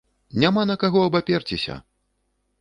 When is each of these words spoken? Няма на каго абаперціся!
Няма 0.43 0.63
на 0.69 0.77
каго 0.83 1.03
абаперціся! 1.09 1.77